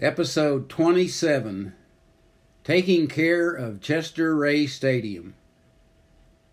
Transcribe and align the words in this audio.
Episode 0.00 0.68
27 0.68 1.72
Taking 2.62 3.08
Care 3.08 3.50
of 3.50 3.80
Chester 3.80 4.36
Ray 4.36 4.64
Stadium, 4.68 5.34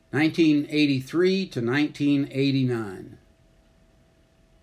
1983 0.10 1.46
to 1.50 1.62
1989. 1.62 3.20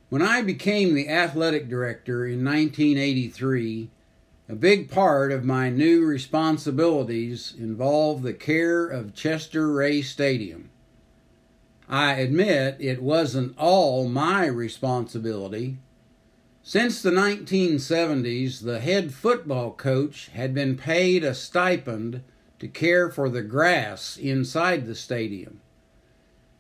When 0.09 0.21
I 0.21 0.43
became 0.43 0.95
the 0.95 1.09
athletic 1.09 1.69
director 1.69 2.27
in 2.27 2.45
1983, 2.45 3.89
a 4.49 4.57
big 4.57 4.91
part 4.91 5.31
of 5.31 5.45
my 5.45 5.71
new 5.71 6.05
responsibilities 6.05 7.55
involved 7.57 8.25
the 8.25 8.35
care 8.35 8.85
of 8.85 9.15
Chester 9.15 9.71
Ray 9.71 10.03
Stadium. 10.03 10.71
I 11.89 12.15
admit 12.15 12.79
it 12.81 13.01
wasn't 13.01 13.57
all 13.57 14.09
my 14.09 14.47
responsibility 14.47 15.79
since 16.63 17.03
the 17.03 17.11
1970s, 17.11 18.63
the 18.63 18.81
head 18.81 19.13
football 19.13 19.73
coach 19.73 20.31
had 20.33 20.55
been 20.55 20.77
paid 20.77 21.25
a 21.25 21.35
stipend 21.35 22.23
to 22.59 22.69
care 22.69 23.11
for 23.11 23.29
the 23.29 23.43
grass 23.43 24.17
inside 24.17 24.87
the 24.87 24.95
stadium. 24.95 25.61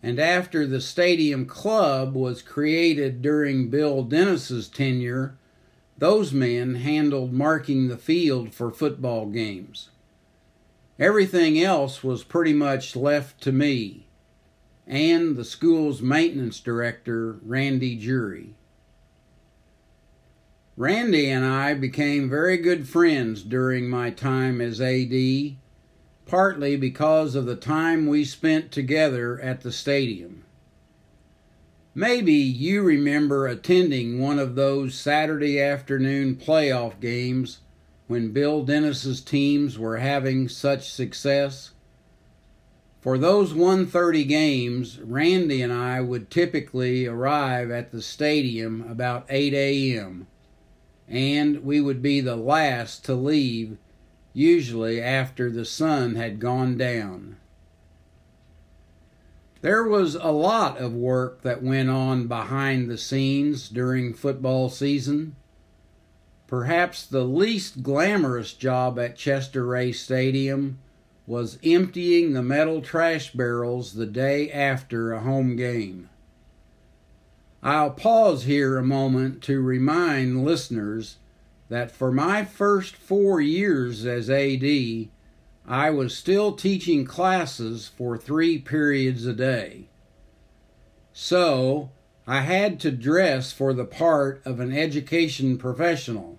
And 0.03 0.19
after 0.19 0.67
the 0.67 0.81
stadium 0.81 1.47
club 1.47 2.15
was 2.15 2.43
created 2.43 3.23
during 3.23 3.71
Bill 3.71 4.03
Dennis's 4.03 4.69
tenure, 4.69 5.37
those 5.97 6.33
men 6.33 6.75
handled 6.75 7.33
marking 7.33 7.87
the 7.87 7.97
field 7.97 8.53
for 8.53 8.73
football 8.73 9.27
games. 9.27 9.91
Everything 10.98 11.61
else 11.61 12.03
was 12.03 12.25
pretty 12.25 12.53
much 12.53 12.97
left 12.97 13.41
to 13.43 13.53
me 13.53 14.07
and 14.87 15.37
the 15.37 15.45
school's 15.45 16.03
maintenance 16.03 16.61
director, 16.61 17.39
Randy 17.43 17.97
Jury. 17.97 18.55
Randy 20.79 21.29
and 21.29 21.45
I 21.45 21.75
became 21.75 22.31
very 22.31 22.57
good 22.57 22.89
friends 22.89 23.43
during 23.43 23.91
my 23.91 24.09
time 24.09 24.59
as 24.62 24.81
AD, 24.81 25.56
partly 26.25 26.77
because 26.77 27.34
of 27.34 27.45
the 27.45 27.56
time 27.56 28.06
we 28.06 28.25
spent 28.25 28.73
together 28.73 29.39
at 29.43 29.61
the 29.61 29.70
stadium. 29.70 30.45
Maybe 31.95 32.33
you 32.33 32.83
remember 32.83 33.47
attending 33.47 34.19
one 34.19 34.39
of 34.39 34.55
those 34.55 34.95
Saturday 34.95 35.61
afternoon 35.61 36.37
playoff 36.37 36.98
games 37.00 37.59
when 38.06 38.33
Bill 38.33 38.65
Dennis's 38.65 39.20
teams 39.20 39.78
were 39.78 39.98
having 39.98 40.48
such 40.48 40.91
success. 40.91 41.73
For 43.03 43.19
those 43.19 43.53
130 43.53 44.25
games, 44.25 44.98
Randy 45.00 45.61
and 45.61 45.73
I 45.73 46.00
would 46.00 46.31
typically 46.31 47.06
arrive 47.06 47.70
at 47.70 47.93
the 47.93 48.00
stadium 48.00 48.87
about 48.89 49.27
8 49.28 49.53
a.m 49.53 50.28
and 51.13 51.63
we 51.63 51.79
would 51.79 52.01
be 52.01 52.23
the 52.23 52.37
last 52.37 53.05
to 53.05 53.15
leave, 53.15 53.77
usually 54.33 55.01
after 55.01 55.51
the 55.51 55.67
sun 55.67 56.15
had 56.15 56.41
gone 56.41 56.79
down. 56.79 57.37
There 59.61 59.85
was 59.85 60.15
a 60.15 60.33
lot 60.33 60.79
of 60.79 60.95
work 60.95 61.43
that 61.43 61.63
went 61.63 61.91
on 61.91 62.27
behind 62.27 62.89
the 62.91 62.99
scenes 62.99 63.69
during 63.69 64.15
football 64.15 64.71
season. 64.71 65.37
Perhaps 66.49 67.07
the 67.07 67.25
least 67.25 67.83
glamorous 67.83 68.55
job 68.55 68.99
at 68.99 69.17
Chester 69.17 69.67
Ray 69.67 69.93
Stadium 69.93 70.79
was 71.27 71.59
emptying 71.63 72.33
the 72.33 72.43
metal 72.43 72.81
trash 72.81 73.33
barrels 73.33 73.93
the 73.93 74.07
day 74.07 74.51
after 74.51 75.13
a 75.13 75.21
home 75.21 75.57
game. 75.57 76.09
I'll 77.63 77.91
pause 77.91 78.45
here 78.45 78.77
a 78.77 78.83
moment 78.83 79.43
to 79.45 79.61
remind 79.61 80.45
listeners 80.45 81.19
that 81.69 81.93
for 81.93 82.11
my 82.11 82.45
first 82.45 82.97
four 82.97 83.41
years 83.41 84.05
as 84.05 84.29
AD, 84.29 85.09
I 85.67 85.91
was 85.91 86.17
still 86.17 86.53
teaching 86.53 87.05
classes 87.05 87.87
for 87.87 88.19
three 88.19 88.59
periods 88.59 89.27
a 89.27 89.33
day. 89.33 89.89
So, 91.12 91.91
I 92.27 92.41
had 92.41 92.81
to 92.81 92.91
dress 92.91 93.53
for 93.53 93.72
the 93.72 93.84
part 93.84 94.43
of 94.45 94.59
an 94.59 94.72
education 94.72 95.56
professional. 95.56 96.39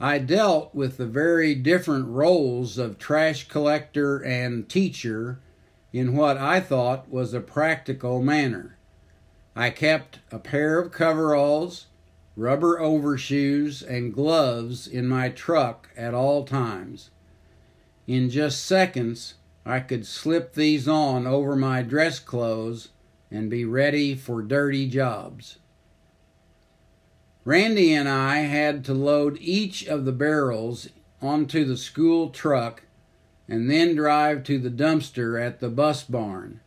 I 0.00 0.18
dealt 0.18 0.74
with 0.74 0.96
the 0.96 1.06
very 1.06 1.54
different 1.54 2.08
roles 2.08 2.78
of 2.78 2.98
trash 2.98 3.48
collector 3.48 4.18
and 4.18 4.68
teacher 4.68 5.40
in 5.92 6.14
what 6.14 6.36
I 6.36 6.60
thought 6.60 7.10
was 7.10 7.32
a 7.32 7.40
practical 7.40 8.22
manner. 8.22 8.77
I 9.58 9.70
kept 9.70 10.20
a 10.30 10.38
pair 10.38 10.78
of 10.78 10.92
coveralls, 10.92 11.88
rubber 12.36 12.78
overshoes, 12.78 13.82
and 13.82 14.14
gloves 14.14 14.86
in 14.86 15.08
my 15.08 15.30
truck 15.30 15.88
at 15.96 16.14
all 16.14 16.44
times. 16.44 17.10
In 18.06 18.30
just 18.30 18.64
seconds, 18.64 19.34
I 19.66 19.80
could 19.80 20.06
slip 20.06 20.54
these 20.54 20.86
on 20.86 21.26
over 21.26 21.56
my 21.56 21.82
dress 21.82 22.20
clothes 22.20 22.90
and 23.32 23.50
be 23.50 23.64
ready 23.64 24.14
for 24.14 24.42
dirty 24.42 24.88
jobs. 24.88 25.58
Randy 27.44 27.92
and 27.94 28.08
I 28.08 28.42
had 28.42 28.84
to 28.84 28.94
load 28.94 29.38
each 29.40 29.84
of 29.88 30.04
the 30.04 30.12
barrels 30.12 30.88
onto 31.20 31.64
the 31.64 31.76
school 31.76 32.30
truck 32.30 32.84
and 33.48 33.68
then 33.68 33.96
drive 33.96 34.44
to 34.44 34.60
the 34.60 34.70
dumpster 34.70 35.44
at 35.44 35.58
the 35.58 35.68
bus 35.68 36.04
barn. 36.04 36.60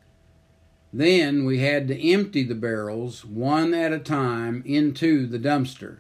Then 0.94 1.46
we 1.46 1.60
had 1.60 1.88
to 1.88 2.10
empty 2.12 2.44
the 2.44 2.56
barrels 2.56 3.24
one 3.24 3.74
at 3.74 3.94
a 3.94 4.00
time 4.00 4.62
into 4.66 5.26
the 5.26 5.40
dumpster. 5.40 6.00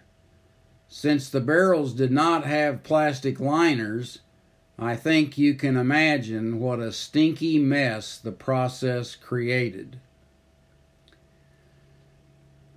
Since 0.90 1.30
the 1.30 1.40
barrels 1.40 1.94
did 1.94 2.12
not 2.12 2.46
have 2.46 2.84
plastic 2.84 3.40
liners, 3.40 4.20
I 4.78 4.96
think 4.96 5.38
you 5.38 5.54
can 5.54 5.78
imagine 5.78 6.60
what 6.60 6.80
a 6.80 6.92
stinky 6.92 7.58
mess 7.60 8.18
the 8.18 8.34
process 8.34 9.16
created. 9.16 10.00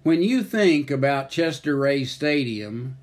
When 0.05 0.23
you 0.23 0.45
think 0.45 0.91
about 0.91 1.31
Chester 1.31 1.77
Ray 1.77 2.05
Stadium, 2.05 2.99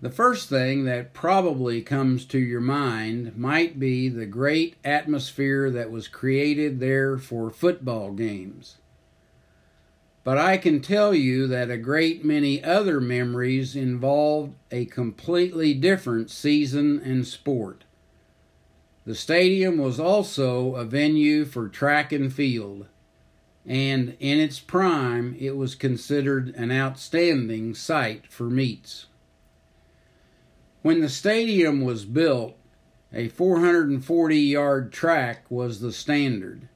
the 0.00 0.10
first 0.10 0.48
thing 0.48 0.84
that 0.84 1.14
probably 1.14 1.80
comes 1.80 2.26
to 2.26 2.38
your 2.38 2.60
mind 2.60 3.36
might 3.36 3.78
be 3.78 4.08
the 4.08 4.26
great 4.26 4.76
atmosphere 4.84 5.70
that 5.70 5.90
was 5.90 6.06
created 6.06 6.80
there 6.80 7.16
for 7.16 7.48
football 7.48 8.12
games. 8.12 8.76
But 10.22 10.38
I 10.38 10.58
can 10.58 10.80
tell 10.80 11.14
you 11.14 11.46
that 11.46 11.70
a 11.70 11.78
great 11.78 12.24
many 12.24 12.62
other 12.62 13.00
memories 13.00 13.74
involved 13.76 14.54
a 14.70 14.84
completely 14.86 15.72
different 15.72 16.30
season 16.30 17.00
and 17.02 17.26
sport. 17.26 17.84
The 19.06 19.14
stadium 19.14 19.78
was 19.78 20.00
also 20.00 20.74
a 20.74 20.84
venue 20.84 21.44
for 21.44 21.68
track 21.68 22.10
and 22.10 22.32
field, 22.32 22.86
and 23.64 24.16
in 24.18 24.40
its 24.40 24.58
prime, 24.58 25.36
it 25.38 25.56
was 25.56 25.74
considered 25.76 26.54
an 26.56 26.72
outstanding 26.72 27.72
site 27.74 28.26
for 28.26 28.50
meets. 28.50 29.06
When 30.86 31.00
the 31.00 31.08
stadium 31.08 31.80
was 31.80 32.04
built, 32.04 32.54
a 33.12 33.26
440 33.26 34.38
yard 34.38 34.92
track 34.92 35.44
was 35.50 35.80
the 35.80 35.90
standard. 35.90 36.68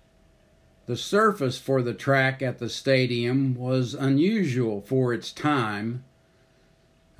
The 0.86 0.96
surface 0.96 1.58
for 1.58 1.80
the 1.80 1.94
track 1.94 2.42
at 2.42 2.58
the 2.58 2.68
stadium 2.68 3.54
was 3.54 3.94
unusual 3.94 4.80
for 4.80 5.14
its 5.14 5.30
time. 5.30 6.02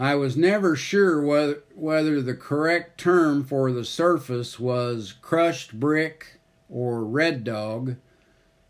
I 0.01 0.17
was 0.17 0.37
never 0.37 0.75
sure 0.75 1.23
whether, 1.23 1.63
whether 1.77 2.21
the 2.21 2.35
correct 2.35 2.99
term 2.99 3.45
for 3.45 3.71
the 3.71 3.85
surface 3.85 4.59
was 4.59 5.13
crushed 5.13 5.79
brick 5.79 6.41
or 6.69 7.05
red 7.05 7.45
dog, 7.45 7.99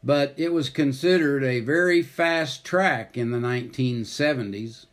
but 0.04 0.34
it 0.36 0.52
was 0.52 0.68
considered 0.68 1.42
a 1.42 1.60
very 1.60 2.02
fast 2.02 2.66
track 2.66 3.16
in 3.16 3.30
the 3.30 3.38
1970s. 3.38 4.84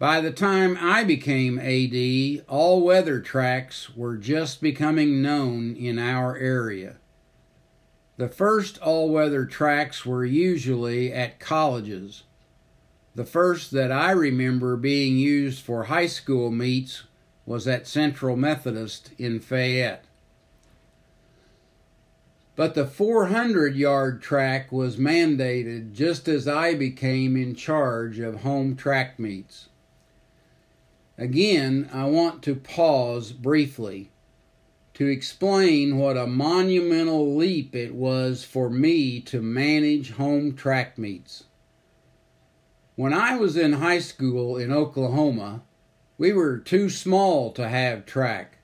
By 0.00 0.22
the 0.22 0.30
time 0.30 0.78
I 0.80 1.04
became 1.04 1.58
AD, 1.58 2.46
all 2.48 2.80
weather 2.80 3.20
tracks 3.20 3.94
were 3.94 4.16
just 4.16 4.62
becoming 4.62 5.20
known 5.20 5.76
in 5.76 5.98
our 5.98 6.38
area. 6.38 6.96
The 8.16 8.28
first 8.28 8.78
all 8.78 9.10
weather 9.10 9.44
tracks 9.44 10.06
were 10.06 10.24
usually 10.24 11.12
at 11.12 11.38
colleges. 11.38 12.22
The 13.14 13.26
first 13.26 13.72
that 13.72 13.92
I 13.92 14.12
remember 14.12 14.78
being 14.78 15.18
used 15.18 15.62
for 15.62 15.84
high 15.84 16.06
school 16.06 16.50
meets 16.50 17.02
was 17.44 17.68
at 17.68 17.86
Central 17.86 18.36
Methodist 18.36 19.10
in 19.18 19.38
Fayette. 19.38 20.06
But 22.56 22.74
the 22.74 22.86
400 22.86 23.76
yard 23.76 24.22
track 24.22 24.72
was 24.72 24.96
mandated 24.96 25.92
just 25.92 26.26
as 26.26 26.48
I 26.48 26.74
became 26.74 27.36
in 27.36 27.54
charge 27.54 28.18
of 28.18 28.40
home 28.40 28.76
track 28.76 29.18
meets. 29.18 29.66
Again, 31.20 31.90
I 31.92 32.06
want 32.06 32.42
to 32.44 32.54
pause 32.54 33.32
briefly 33.32 34.10
to 34.94 35.06
explain 35.06 35.98
what 35.98 36.16
a 36.16 36.26
monumental 36.26 37.36
leap 37.36 37.76
it 37.76 37.94
was 37.94 38.42
for 38.42 38.70
me 38.70 39.20
to 39.20 39.42
manage 39.42 40.12
home 40.12 40.56
track 40.56 40.96
meets. 40.96 41.44
When 42.96 43.12
I 43.12 43.36
was 43.36 43.58
in 43.58 43.74
high 43.74 43.98
school 43.98 44.56
in 44.56 44.72
Oklahoma, 44.72 45.62
We 46.20 46.34
were 46.34 46.58
too 46.58 46.90
small 46.90 47.50
to 47.52 47.66
have 47.66 48.04
track. 48.04 48.58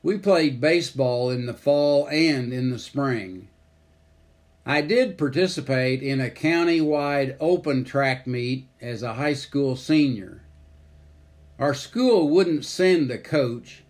We 0.00 0.16
played 0.16 0.60
baseball 0.60 1.28
in 1.28 1.46
the 1.46 1.52
fall 1.52 2.06
and 2.06 2.52
in 2.52 2.70
the 2.70 2.78
spring. 2.78 3.48
I 4.64 4.82
did 4.82 5.18
participate 5.18 6.04
in 6.04 6.20
a 6.20 6.30
county-wide 6.30 7.36
open 7.40 7.82
track 7.82 8.28
meet 8.28 8.68
as 8.80 9.02
a 9.02 9.14
high 9.14 9.32
school 9.32 9.74
senior. 9.74 10.42
Our 11.58 11.74
school 11.74 12.28
wouldn't 12.28 12.64
send 12.64 13.10
a 13.10 13.18
coach, 13.18 13.82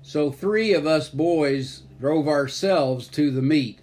so 0.00 0.30
three 0.30 0.72
of 0.72 0.86
us 0.86 1.10
boys 1.10 1.82
drove 2.00 2.26
ourselves 2.26 3.08
to 3.08 3.30
the 3.30 3.42
meet. 3.42 3.80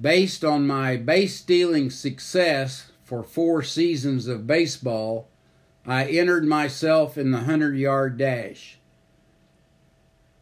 Based 0.00 0.44
on 0.44 0.68
my 0.68 0.96
base 0.96 1.34
stealing 1.34 1.90
success 1.90 2.92
for 3.02 3.24
four 3.24 3.64
seasons 3.64 4.28
of 4.28 4.46
baseball, 4.46 5.28
I 5.84 6.04
entered 6.04 6.44
myself 6.44 7.18
in 7.18 7.32
the 7.32 7.38
100 7.38 7.76
yard 7.76 8.16
dash. 8.18 8.78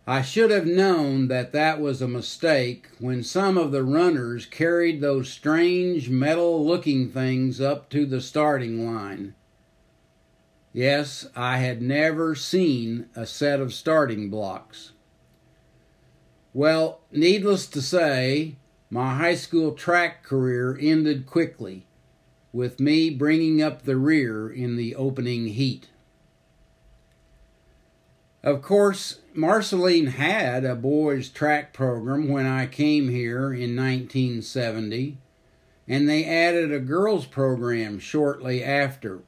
I 0.06 0.20
should 0.20 0.50
have 0.50 0.66
known 0.66 1.28
that 1.28 1.52
that 1.52 1.80
was 1.80 2.02
a 2.02 2.08
mistake 2.08 2.88
when 2.98 3.22
some 3.22 3.56
of 3.56 3.72
the 3.72 3.84
runners 3.84 4.44
carried 4.44 5.00
those 5.00 5.30
strange 5.30 6.10
metal 6.10 6.62
looking 6.62 7.08
things 7.08 7.58
up 7.58 7.88
to 7.88 8.04
the 8.04 8.20
starting 8.20 8.84
line. 8.84 9.34
Yes, 10.74 11.28
I 11.36 11.58
had 11.58 11.80
never 11.80 12.34
seen 12.34 13.06
a 13.14 13.26
set 13.26 13.60
of 13.60 13.72
starting 13.72 14.28
blocks. 14.28 14.90
Well, 16.52 17.00
needless 17.12 17.68
to 17.68 17.80
say, 17.80 18.56
my 18.90 19.14
high 19.14 19.36
school 19.36 19.70
track 19.70 20.24
career 20.24 20.76
ended 20.80 21.26
quickly, 21.26 21.86
with 22.52 22.80
me 22.80 23.10
bringing 23.10 23.62
up 23.62 23.82
the 23.84 23.96
rear 23.96 24.50
in 24.50 24.74
the 24.74 24.96
opening 24.96 25.46
heat. 25.46 25.90
Of 28.42 28.60
course, 28.60 29.20
Marceline 29.32 30.08
had 30.08 30.64
a 30.64 30.74
boys' 30.74 31.28
track 31.28 31.72
program 31.72 32.28
when 32.28 32.46
I 32.46 32.66
came 32.66 33.10
here 33.10 33.54
in 33.54 33.76
1970, 33.76 35.18
and 35.86 36.08
they 36.08 36.24
added 36.24 36.72
a 36.72 36.80
girls' 36.80 37.26
program 37.26 38.00
shortly 38.00 38.64
after. 38.64 39.22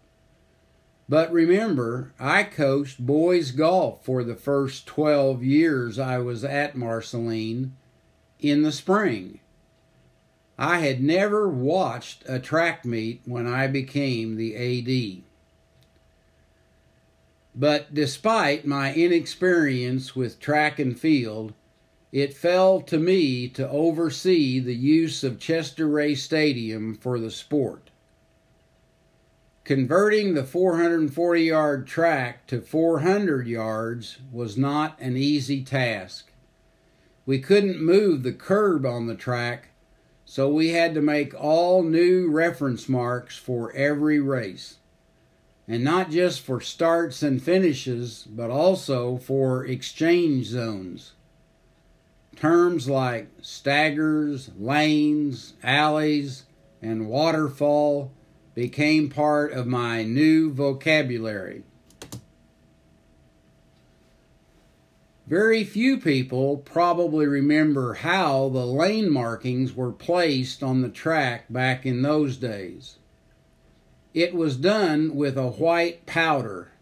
But 1.09 1.33
remember, 1.33 2.13
I 2.19 2.43
coached 2.43 3.05
boys 3.05 3.53
golf 3.53 4.05
for 4.05 4.25
the 4.25 4.35
first 4.35 4.87
12 4.87 5.45
years 5.45 5.99
I 5.99 6.19
was 6.19 6.45
at 6.45 6.77
Marceline 6.77 7.77
in 8.41 8.63
the 8.63 8.73
spring. 8.73 9.41
I 10.59 10.79
had 10.79 11.03
never 11.03 11.49
watched 11.49 12.25
a 12.27 12.39
track 12.41 12.85
meet 12.85 13.21
when 13.25 13.47
I 13.47 13.67
became 13.67 14.37
the 14.37 14.57
AD. 14.57 15.23
But 17.55 17.95
despite 17.95 18.67
my 18.67 18.93
inexperience 18.93 20.17
with 20.17 20.41
track 20.41 20.79
and 20.79 20.99
field, 20.99 21.53
it 22.11 22.35
fell 22.35 22.81
to 22.83 22.99
me 22.99 23.49
to 23.51 23.69
oversee 23.69 24.59
the 24.59 24.75
use 24.75 25.23
of 25.23 25.39
Chester 25.39 25.87
Ray 25.87 26.15
Stadium 26.15 26.95
for 26.95 27.19
the 27.19 27.31
sport. 27.31 27.91
Converting 29.67 30.35
the 30.35 30.45
440 30.45 31.43
yard 31.43 31.89
track 31.89 32.47
to 32.47 32.61
400 32.61 33.49
yards 33.49 34.19
was 34.31 34.57
not 34.57 34.97
an 35.01 35.17
easy 35.17 35.65
task. 35.65 36.31
We 37.27 37.41
couldn't 37.41 37.85
move 37.85 38.23
the 38.23 38.33
curb 38.33 38.87
on 38.87 39.09
the 39.09 39.17
track, 39.17 39.71
so 40.25 40.49
we 40.49 40.69
had 40.69 40.95
to 40.95 41.03
make 41.03 41.35
all 41.35 41.83
new 41.83 42.31
reference 42.31 42.89
marks 42.89 43.37
for 43.37 43.73
every 43.73 44.21
race 44.21 44.77
and 45.67 45.83
not 45.83 46.13
just 46.13 46.43
for 46.43 46.61
starts 46.61 47.25
and 47.25 47.43
finishes, 47.43 48.25
but 48.31 48.51
also 48.51 49.17
for 49.17 49.67
exchange 49.67 50.47
zones. 50.47 51.15
Terms 52.37 52.89
like 52.89 53.31
staggers, 53.43 54.49
lanes, 54.57 55.55
alleys, 55.65 56.45
and 56.81 57.09
waterfall 57.09 58.13
became 58.57 59.11
part 59.11 59.53
of 59.53 59.67
my 59.67 60.03
new 60.03 60.51
vocabulary. 60.51 61.63
Very 65.27 65.63
few 65.63 65.99
people 65.99 66.57
probably 66.57 67.27
remember 67.27 67.95
how 67.95 68.49
the 68.49 68.65
lane 68.65 69.13
markings 69.13 69.75
were 69.75 69.93
placed 69.93 70.63
on 70.63 70.81
the 70.81 70.89
track 70.89 71.45
back 71.51 71.85
in 71.85 72.01
those 72.01 72.39
days. 72.39 72.97
It 74.15 74.35
was 74.35 74.57
done 74.57 75.15
with 75.15 75.37
a 75.37 75.49
white 75.49 76.07
powder, 76.07 76.73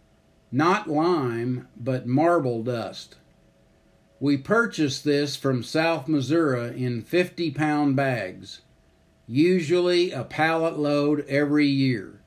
not 0.53 0.89
lime, 0.89 1.67
but 1.77 2.07
marble 2.07 2.63
dust. 2.63 3.17
We 4.21 4.37
purchased 4.37 5.03
this 5.03 5.35
from 5.35 5.65
South 5.65 6.07
Missouri 6.07 6.81
in 6.81 7.03
50 7.03 7.51
pound 7.51 7.97
bags, 7.97 8.61
usually 9.27 10.11
a 10.11 10.25
pallet 10.25 10.79
load 10.79 11.25
every 11.29 11.67
year. 11.67 12.21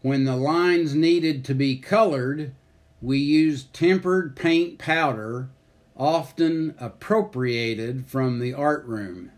When 0.00 0.24
the 0.24 0.36
lines 0.36 0.94
needed 0.94 1.44
to 1.44 1.54
be 1.54 1.76
colored, 1.76 2.52
we 3.00 3.18
used 3.18 3.72
tempera 3.72 4.30
paint 4.30 4.78
powder, 4.78 5.50
often 5.96 6.74
appropriated 6.78 8.06
from 8.06 8.38
the 8.38 8.54
art 8.54 8.84
room. 8.86 9.30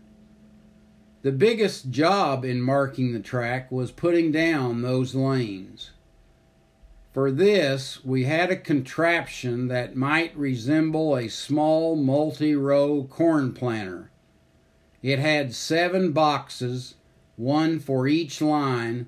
The 1.23 1.31
biggest 1.31 1.89
job 1.89 2.45
in 2.45 2.61
marking 2.61 3.11
the 3.11 3.19
track 3.19 3.71
was 3.71 3.91
putting 3.91 4.31
down 4.31 4.81
those 4.81 5.15
lanes. 5.15 5.91
For 7.13 7.31
this, 7.31 8.03
we 8.03 8.25
had 8.25 8.51
a 8.51 8.55
contraption 8.55 9.67
that 9.69 9.95
might 9.95 10.37
resemble 10.37 11.15
a 11.15 11.27
small 11.29 11.95
multi 11.95 12.55
row 12.55 13.07
corn 13.09 13.53
planter. 13.53 14.11
It 15.05 15.19
had 15.19 15.53
seven 15.53 16.13
boxes, 16.13 16.95
one 17.35 17.77
for 17.77 18.07
each 18.07 18.41
line, 18.41 19.05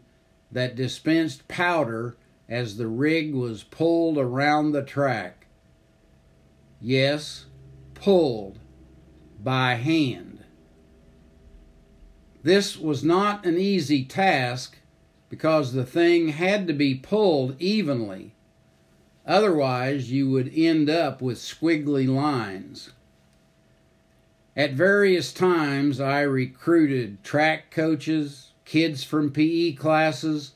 that 0.52 0.76
dispensed 0.76 1.48
powder 1.48 2.16
as 2.48 2.78
the 2.78 2.86
rig 2.86 3.34
was 3.34 3.64
pulled 3.64 4.20
around 4.20 4.74
the 4.74 4.84
track. 4.84 5.48
Yes, 6.80 7.48
pulled 7.96 8.60
by 9.44 9.74
hand. 9.74 10.44
This 12.44 12.78
was 12.78 13.04
not 13.04 13.44
an 13.48 13.58
easy 13.58 14.06
task 14.06 14.78
because 15.30 15.74
the 15.74 15.84
thing 15.84 16.28
had 16.28 16.68
to 16.68 16.74
be 16.74 16.94
pulled 16.94 17.60
evenly. 17.60 18.36
Otherwise, 19.26 20.12
you 20.12 20.30
would 20.30 20.52
end 20.56 20.92
up 20.92 21.24
with 21.24 21.40
squiggly 21.40 22.08
lines. 22.08 22.92
At 24.58 24.74
various 24.74 25.34
times, 25.34 26.02
I 26.02 26.22
recruited 26.22 27.24
track 27.24 27.70
coaches, 27.70 28.54
kids 28.66 29.04
from 29.04 29.32
PE 29.32 29.74
classes, 29.74 30.54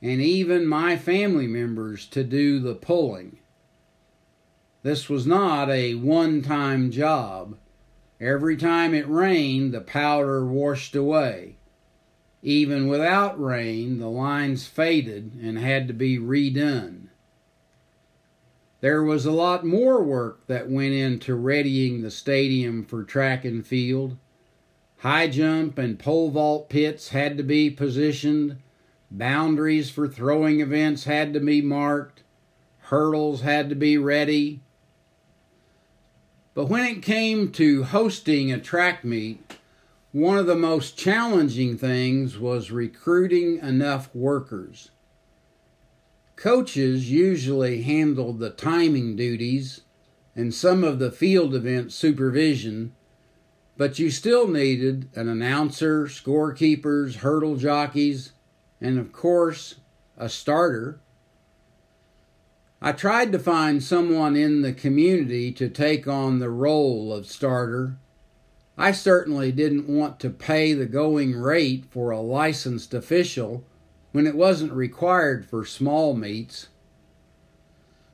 and 0.00 0.22
even 0.22 0.66
my 0.66 0.96
family 0.96 1.46
members 1.46 2.06
to 2.06 2.24
do 2.24 2.58
the 2.58 2.74
pulling. 2.74 3.40
This 4.82 5.10
was 5.10 5.26
not 5.26 5.68
a 5.68 5.94
one 5.94 6.40
time 6.40 6.90
job. 6.90 7.58
Every 8.18 8.56
time 8.56 8.94
it 8.94 9.06
rained, 9.06 9.74
the 9.74 9.82
powder 9.82 10.46
washed 10.46 10.96
away. 10.96 11.56
Even 12.42 12.86
without 12.86 13.38
rain, 13.38 13.98
the 13.98 14.08
lines 14.08 14.66
faded 14.66 15.34
and 15.34 15.58
had 15.58 15.86
to 15.88 15.92
be 15.92 16.18
redone. 16.18 17.03
There 18.84 19.02
was 19.02 19.24
a 19.24 19.32
lot 19.32 19.64
more 19.64 20.02
work 20.02 20.46
that 20.46 20.68
went 20.68 20.92
into 20.92 21.34
readying 21.34 22.02
the 22.02 22.10
stadium 22.10 22.84
for 22.84 23.02
track 23.02 23.42
and 23.46 23.66
field. 23.66 24.18
High 24.98 25.28
jump 25.28 25.78
and 25.78 25.98
pole 25.98 26.28
vault 26.28 26.68
pits 26.68 27.08
had 27.08 27.38
to 27.38 27.42
be 27.42 27.70
positioned, 27.70 28.58
boundaries 29.10 29.88
for 29.88 30.06
throwing 30.06 30.60
events 30.60 31.04
had 31.04 31.32
to 31.32 31.40
be 31.40 31.62
marked, 31.62 32.24
hurdles 32.76 33.40
had 33.40 33.70
to 33.70 33.74
be 33.74 33.96
ready, 33.96 34.60
but 36.52 36.66
when 36.66 36.84
it 36.84 37.00
came 37.00 37.52
to 37.52 37.84
hosting 37.84 38.52
a 38.52 38.60
track 38.60 39.02
meet, 39.02 39.56
one 40.12 40.36
of 40.36 40.44
the 40.44 40.54
most 40.54 40.98
challenging 40.98 41.78
things 41.78 42.38
was 42.38 42.70
recruiting 42.70 43.56
enough 43.60 44.14
workers. 44.14 44.90
Coaches 46.36 47.10
usually 47.10 47.82
handled 47.82 48.38
the 48.38 48.50
timing 48.50 49.16
duties 49.16 49.82
and 50.34 50.52
some 50.52 50.82
of 50.82 50.98
the 50.98 51.12
field 51.12 51.54
event 51.54 51.92
supervision, 51.92 52.94
but 53.76 53.98
you 53.98 54.10
still 54.10 54.48
needed 54.48 55.08
an 55.14 55.28
announcer, 55.28 56.06
scorekeepers, 56.06 57.16
hurdle 57.16 57.56
jockeys, 57.56 58.32
and 58.80 58.98
of 58.98 59.12
course, 59.12 59.76
a 60.16 60.28
starter 60.28 61.00
I 62.86 62.92
tried 62.92 63.32
to 63.32 63.38
find 63.38 63.82
someone 63.82 64.36
in 64.36 64.60
the 64.60 64.74
community 64.74 65.52
to 65.52 65.70
take 65.70 66.06
on 66.06 66.38
the 66.38 66.50
role 66.50 67.14
of 67.14 67.24
starter. 67.24 67.96
I 68.76 68.92
certainly 68.92 69.52
didn't 69.52 69.88
want 69.88 70.20
to 70.20 70.28
pay 70.28 70.74
the 70.74 70.84
going 70.84 71.34
rate 71.34 71.86
for 71.88 72.10
a 72.10 72.20
licensed 72.20 72.92
official 72.92 73.64
when 74.14 74.28
it 74.28 74.36
wasn't 74.36 74.72
required 74.72 75.44
for 75.44 75.64
small 75.64 76.14
meets. 76.14 76.68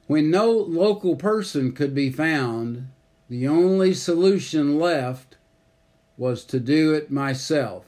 When 0.07 0.31
no 0.31 0.51
local 0.51 1.15
person 1.15 1.73
could 1.73 1.95
be 1.95 2.09
found, 2.09 2.89
the 3.29 3.47
only 3.47 3.93
solution 3.93 4.79
left 4.79 5.37
was 6.17 6.47
to 6.47 6.59
do 6.59 6.95
it 6.95 7.11
myself. 7.11 7.85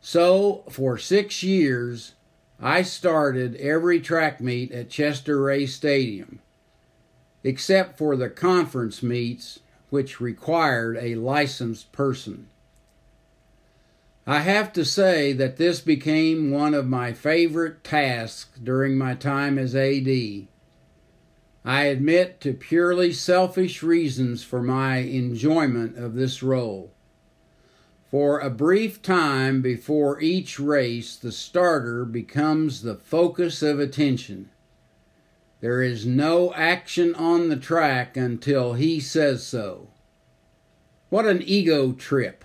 So, 0.00 0.64
for 0.70 0.98
six 0.98 1.44
years, 1.44 2.14
I 2.58 2.82
started 2.82 3.54
every 3.60 4.00
track 4.00 4.40
meet 4.40 4.72
at 4.72 4.90
Chester 4.90 5.40
Ray 5.40 5.66
Stadium, 5.66 6.40
except 7.44 7.96
for 7.96 8.16
the 8.16 8.28
conference 8.28 9.04
meets, 9.04 9.60
which 9.90 10.20
required 10.20 10.98
a 11.00 11.14
licensed 11.14 11.92
person. 11.92 12.48
I 14.26 14.40
have 14.40 14.72
to 14.74 14.84
say 14.84 15.32
that 15.32 15.56
this 15.56 15.80
became 15.80 16.52
one 16.52 16.74
of 16.74 16.86
my 16.86 17.12
favorite 17.12 17.82
tasks 17.82 18.56
during 18.62 18.96
my 18.96 19.14
time 19.14 19.58
as 19.58 19.74
AD. 19.74 20.46
I 21.64 21.84
admit 21.84 22.40
to 22.42 22.52
purely 22.52 23.12
selfish 23.12 23.82
reasons 23.82 24.44
for 24.44 24.62
my 24.62 24.98
enjoyment 24.98 25.96
of 25.98 26.14
this 26.14 26.40
role. 26.40 26.92
For 28.10 28.38
a 28.38 28.50
brief 28.50 29.02
time 29.02 29.60
before 29.60 30.20
each 30.20 30.60
race, 30.60 31.16
the 31.16 31.32
starter 31.32 32.04
becomes 32.04 32.82
the 32.82 32.96
focus 32.96 33.60
of 33.62 33.80
attention. 33.80 34.50
There 35.60 35.82
is 35.82 36.06
no 36.06 36.52
action 36.54 37.14
on 37.16 37.48
the 37.48 37.56
track 37.56 38.16
until 38.16 38.74
he 38.74 39.00
says 39.00 39.44
so. 39.44 39.88
What 41.08 41.26
an 41.26 41.42
ego 41.42 41.92
trip! 41.92 42.44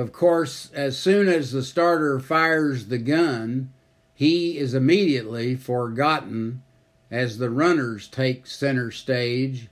Of 0.00 0.12
course, 0.12 0.70
as 0.72 0.96
soon 0.96 1.28
as 1.28 1.52
the 1.52 1.62
starter 1.62 2.18
fires 2.18 2.86
the 2.86 2.96
gun, 2.96 3.70
he 4.14 4.56
is 4.56 4.72
immediately 4.72 5.56
forgotten 5.56 6.62
as 7.10 7.36
the 7.36 7.50
runners 7.50 8.08
take 8.08 8.46
center 8.46 8.90
stage. 8.90 9.68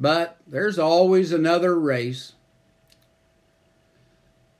But 0.00 0.38
there's 0.48 0.80
always 0.80 1.30
another 1.30 1.78
race. 1.78 2.32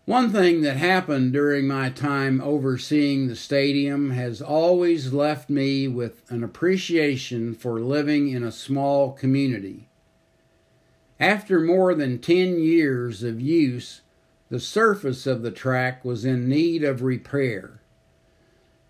One 0.05 0.31
thing 0.31 0.63
that 0.63 0.77
happened 0.77 1.33
during 1.33 1.67
my 1.67 1.91
time 1.91 2.41
overseeing 2.41 3.27
the 3.27 3.35
stadium 3.35 4.13
has 4.13 4.41
always 4.41 5.13
left 5.13 5.51
me 5.51 5.89
with 5.89 6.31
an 6.31 6.45
appreciation 6.45 7.57
for 7.57 7.81
living 7.81 8.29
in 8.29 8.45
a 8.45 8.53
small 8.53 9.11
community. 9.11 9.89
After 11.19 11.59
more 11.59 11.93
than 11.93 12.21
10 12.21 12.61
years 12.61 13.25
of 13.25 13.41
use, 13.41 14.03
the 14.49 14.61
surface 14.61 15.27
of 15.27 15.43
the 15.43 15.51
track 15.51 16.05
was 16.05 16.25
in 16.25 16.49
need 16.49 16.85
of 16.85 17.03
repair. 17.03 17.81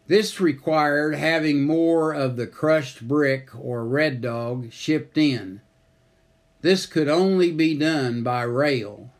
This 0.07 0.41
required 0.41 1.15
having 1.15 1.63
more 1.63 2.13
of 2.13 2.37
the 2.37 2.47
crushed 2.47 3.09
brick 3.09 3.49
or 3.59 3.87
red 3.87 4.21
dog 4.21 4.71
shipped 4.73 5.17
in. 5.17 5.63
This 6.61 6.85
could 6.87 7.09
only 7.09 7.51
be 7.51 7.77
done 7.77 8.23
by 8.23 8.43
rail. 8.43 9.11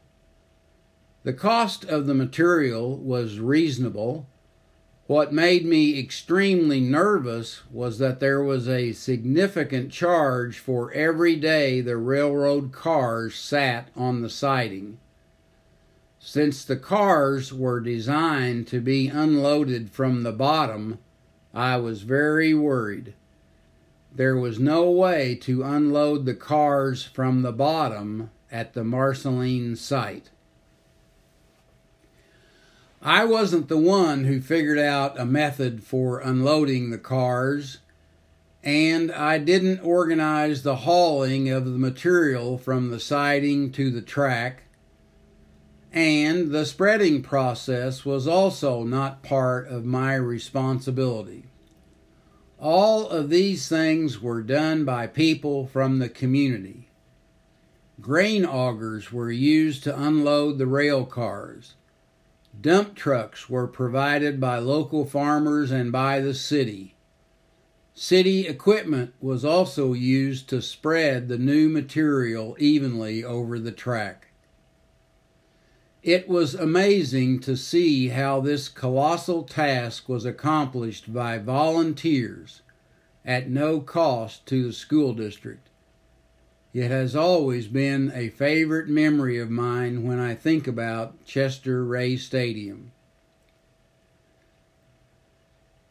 The 1.23 1.33
cost 1.33 1.85
of 1.85 2.07
the 2.07 2.15
material 2.15 2.99
was 2.99 3.39
reasonable. 3.39 4.27
What 5.07 5.33
made 5.33 5.65
me 5.65 5.99
extremely 5.99 6.81
nervous 6.81 7.63
was 7.71 7.99
that 7.99 8.21
there 8.21 8.43
was 8.43 8.69
a 8.69 8.93
significant 8.93 9.91
charge 9.91 10.59
for 10.59 10.93
every 10.93 11.37
day 11.37 11.81
the 11.81 11.97
railroad 11.97 12.73
cars 12.73 13.35
sat 13.35 13.89
on 13.97 14.21
the 14.21 14.31
siding. 14.31 14.99
Since 16.27 16.65
the 16.65 16.77
cars 16.77 17.53
were 17.53 17.81
designed 17.81 18.67
to 18.69 18.81
be 18.81 19.09
unloaded 19.09 19.91
from 19.91 20.23
the 20.23 20.33
bottom, 20.33 20.99
I 21.53 21.77
was 21.77 22.01
very 22.01 22.55
worried. 22.55 23.13
There 24.11 24.35
was 24.35 24.59
no 24.59 24.91
way 24.91 25.35
to 25.43 25.63
unload 25.63 26.25
the 26.25 26.35
cars 26.35 27.05
from 27.05 27.43
the 27.43 27.53
bottom 27.53 28.31
at 28.51 28.73
the 28.73 28.85
Marceline 28.85 29.77
site. 29.77 30.31
I 33.03 33.27
wasn't 33.27 33.69
the 33.69 33.77
one 33.77 34.25
who 34.25 34.41
figured 34.41 34.79
out 34.79 35.21
a 35.21 35.27
method 35.27 35.83
for 35.83 36.21
unloading 36.21 36.89
the 36.89 36.97
cars, 36.97 37.81
and 38.63 39.13
I 39.13 39.37
didn't 39.37 39.81
organize 39.81 40.63
the 40.63 40.77
hauling 40.77 41.51
of 41.51 41.67
the 41.67 41.79
material 41.79 42.57
from 42.57 42.89
the 42.89 42.99
siding 42.99 43.71
to 43.73 43.91
the 43.91 44.03
track, 44.03 44.64
and 45.95 46.51
the 46.51 46.67
spreading 46.67 47.23
process 47.23 48.05
was 48.05 48.27
also 48.27 48.83
not 48.83 49.23
part 49.23 49.69
of 49.69 49.85
my 49.85 50.13
responsibility. 50.17 51.45
All 52.59 53.09
of 53.09 53.31
these 53.31 53.69
things 53.69 54.21
were 54.21 54.43
done 54.43 54.85
by 54.85 55.07
people 55.07 55.69
from 55.69 56.01
the 56.01 56.09
community. 56.09 56.89
Grain 58.01 58.45
augers 58.45 59.13
were 59.13 59.31
used 59.31 59.85
to 59.85 59.97
unload 59.97 60.59
the 60.59 60.67
rail 60.67 61.05
cars. 61.05 61.75
Dump 62.61 62.97
trucks 62.97 63.49
were 63.49 63.69
provided 63.69 64.41
by 64.41 64.59
local 64.59 65.07
farmers 65.07 65.71
and 65.71 65.93
by 65.93 66.19
the 66.19 66.35
city. 66.35 66.97
City 67.95 68.49
equipment 68.49 69.15
was 69.21 69.45
also 69.45 69.93
used 69.93 70.49
to 70.49 70.61
spread 70.61 71.29
the 71.29 71.39
new 71.39 71.69
material 71.69 72.57
evenly 72.59 73.23
over 73.23 73.61
the 73.61 73.71
track. 73.71 74.31
It 76.05 76.29
was 76.29 76.55
amazing 76.55 77.41
to 77.41 77.57
see 77.57 78.09
how 78.09 78.43
this 78.43 78.69
colossal 78.69 79.43
task 79.43 80.07
was 80.07 80.27
accomplished 80.27 81.11
by 81.15 81.39
volunteers 81.39 82.61
at 83.25 83.49
no 83.49 83.81
cost 83.81 84.45
to 84.49 84.67
the 84.67 84.75
school 84.75 85.15
district. 85.15 85.71
It 86.75 86.91
has 86.91 87.17
always 87.17 87.69
been 87.69 88.13
a 88.15 88.29
favorite 88.29 88.87
memory 88.87 89.39
of 89.39 89.49
mine 89.49 90.03
when 90.03 90.19
I 90.19 90.35
think 90.35 90.67
about 90.67 91.25
Chester 91.25 91.83
Ray 91.83 92.19
Stadium. 92.19 92.93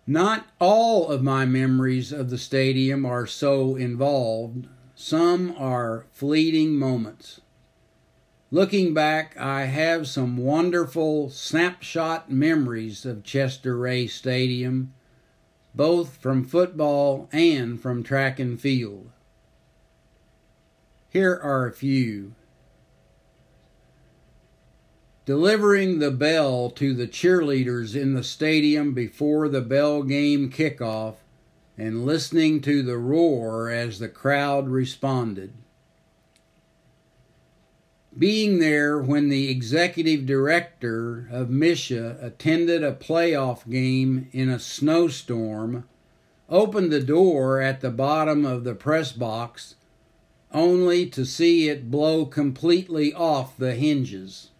Not 0.05 0.45
all 0.59 1.07
of 1.07 1.23
my 1.23 1.47
memories 1.47 2.11
of 2.11 2.29
the 2.29 2.37
stadium 2.37 3.03
are 3.03 3.25
so 3.25 3.75
involved. 3.75 4.67
Some 4.93 5.55
are 5.57 6.05
fleeting 6.11 6.75
moments. 6.75 7.41
Looking 8.53 8.93
back, 8.93 9.35
I 9.35 9.63
have 9.63 10.07
some 10.07 10.37
wonderful 10.37 11.31
snapshot 11.31 12.29
memories 12.29 13.03
of 13.03 13.23
Chester 13.23 13.75
Ray 13.75 14.05
Stadium, 14.05 14.93
both 15.73 16.17
from 16.17 16.43
football 16.43 17.27
and 17.31 17.81
from 17.81 18.03
track 18.03 18.39
and 18.39 18.61
field. 18.61 19.09
Here 21.09 21.33
are 21.33 21.65
a 21.65 21.73
few. 21.73 22.35
Delivering 25.25 25.97
the 25.97 26.11
bell 26.11 26.69
to 26.75 26.93
the 26.93 27.07
cheerleaders 27.07 27.99
in 27.99 28.13
the 28.13 28.23
stadium 28.23 28.93
before 28.93 29.49
the 29.49 29.61
bell 29.61 30.03
game 30.03 30.51
kickoff 30.51 31.15
and 31.75 32.05
listening 32.05 32.61
to 32.61 32.83
the 32.83 32.99
roar 32.99 33.71
as 33.71 33.97
the 33.97 34.09
crowd 34.09 34.67
responded. 34.67 35.53
Being 38.17 38.59
there 38.59 38.99
when 38.99 39.29
the 39.29 39.49
executive 39.49 40.25
director 40.25 41.27
of 41.31 41.49
Misha 41.49 42.17
attended 42.21 42.83
a 42.83 42.93
playoff 42.93 43.67
game 43.67 44.29
in 44.31 44.49
a 44.49 44.59
snowstorm, 44.59 45.85
opened 46.47 46.91
the 46.91 47.01
door 47.01 47.59
at 47.59 47.81
the 47.81 47.89
bottom 47.89 48.45
of 48.45 48.63
the 48.63 48.75
press 48.75 49.11
box 49.11 49.75
only 50.53 51.07
to 51.07 51.25
see 51.25 51.67
it 51.67 51.89
blow 51.89 52.25
completely 52.25 53.13
off 53.13 53.57
the 53.57 53.73
hinges. 53.73 54.51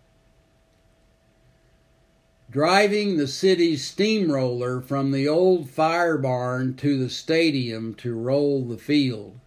Driving 2.50 3.18
the 3.18 3.28
city's 3.28 3.86
steamroller 3.86 4.82
from 4.82 5.12
the 5.12 5.28
old 5.28 5.70
fire 5.70 6.18
barn 6.18 6.76
to 6.78 6.98
the 6.98 7.10
stadium 7.10 7.94
to 7.96 8.16
roll 8.16 8.66
the 8.66 8.78
field. 8.78 9.40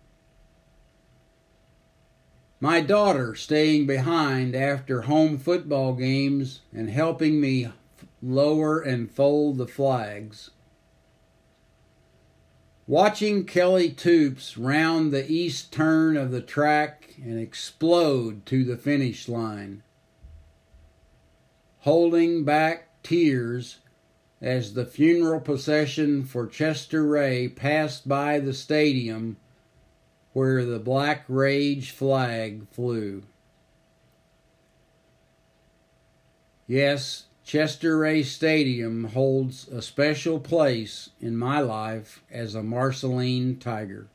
My 2.61 2.81
daughter 2.81 3.35
staying 3.35 3.87
behind 3.87 4.57
after 4.57 5.03
home 5.03 5.37
football 5.37 5.93
games 5.93 6.63
and 6.73 6.89
helping 6.89 7.39
me 7.39 7.69
lower 8.23 8.81
and 8.81 9.11
fold 9.11 9.59
the 9.59 9.67
flags. 9.67 10.51
Watching 12.87 13.45
Kelly 13.45 13.91
Toops 13.91 14.57
round 14.57 15.13
the 15.13 15.31
east 15.31 15.71
turn 15.71 16.17
of 16.17 16.31
the 16.31 16.41
track 16.41 17.17
and 17.23 17.39
explode 17.39 18.47
to 18.47 18.65
the 18.65 18.77
finish 18.79 19.29
line. 19.29 19.83
Holding 21.81 22.45
back 22.45 23.03
tears 23.03 23.81
as 24.41 24.73
the 24.73 24.87
funeral 24.87 25.41
procession 25.41 26.25
for 26.25 26.47
Chester 26.47 27.05
Ray 27.05 27.49
passed 27.49 28.09
by 28.09 28.39
the 28.39 28.55
stadium 28.55 29.37
where 30.37 30.67
the 30.67 30.79
Black 30.79 31.25
Rage 31.29 31.93
flag 31.93 32.69
flew. 32.71 33.23
Yes, 36.67 37.25
Chester 37.43 37.97
Ray 37.97 38.23
Stadium 38.23 39.05
holds 39.05 39.67
a 39.69 39.81
special 39.81 40.39
place 40.39 41.09
in 41.23 41.39
my 41.39 41.61
life 41.61 42.23
as 42.31 42.55
a 42.55 42.63
Marceline 42.63 43.59
Tiger. 43.59 44.09